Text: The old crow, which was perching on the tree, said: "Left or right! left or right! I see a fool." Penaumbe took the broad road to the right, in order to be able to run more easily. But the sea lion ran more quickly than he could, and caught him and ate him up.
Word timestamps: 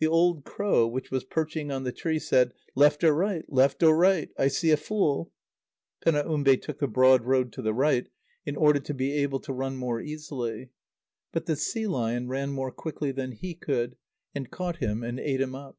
The 0.00 0.08
old 0.08 0.44
crow, 0.44 0.88
which 0.88 1.12
was 1.12 1.22
perching 1.22 1.70
on 1.70 1.84
the 1.84 1.92
tree, 1.92 2.18
said: 2.18 2.52
"Left 2.74 3.04
or 3.04 3.14
right! 3.14 3.44
left 3.46 3.80
or 3.84 3.96
right! 3.96 4.28
I 4.36 4.48
see 4.48 4.72
a 4.72 4.76
fool." 4.76 5.30
Penaumbe 6.04 6.56
took 6.60 6.80
the 6.80 6.88
broad 6.88 7.24
road 7.26 7.52
to 7.52 7.62
the 7.62 7.72
right, 7.72 8.08
in 8.44 8.56
order 8.56 8.80
to 8.80 8.92
be 8.92 9.12
able 9.18 9.38
to 9.38 9.52
run 9.52 9.76
more 9.76 10.00
easily. 10.00 10.70
But 11.30 11.46
the 11.46 11.54
sea 11.54 11.86
lion 11.86 12.26
ran 12.26 12.50
more 12.50 12.72
quickly 12.72 13.12
than 13.12 13.30
he 13.30 13.54
could, 13.54 13.94
and 14.34 14.50
caught 14.50 14.78
him 14.78 15.04
and 15.04 15.20
ate 15.20 15.40
him 15.40 15.54
up. 15.54 15.78